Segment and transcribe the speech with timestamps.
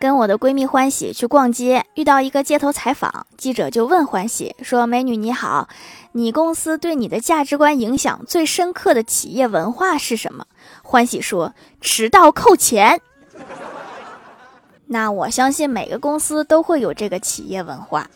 [0.00, 5.68] 跟我的闺蜜欢喜去逛街遇到一个街头采访记者就问欢喜说美女你好
[6.12, 10.46] 你公司对你的价值观影响最深刻的企业文化是什么？
[10.82, 11.52] 欢喜说
[11.82, 13.02] 迟到扣钱。
[14.86, 18.08] 那我相信每个公司都会有这个企业文化。